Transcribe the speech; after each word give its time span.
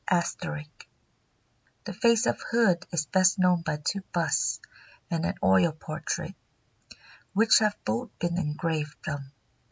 *] 0.05 0.09
"The 0.09 0.65
face 1.93 2.25
of 2.25 2.41
Hood 2.49 2.87
is 2.91 3.05
best 3.05 3.37
known 3.37 3.61
by 3.61 3.77
two 3.77 4.01
busts 4.11 4.59
and 5.11 5.23
an 5.27 5.35
oil 5.43 5.73
portrait, 5.73 6.33
which 7.33 7.59
have 7.59 7.77
both 7.85 8.09
been 8.17 8.39
engraved 8.39 8.95
from. 9.03 9.31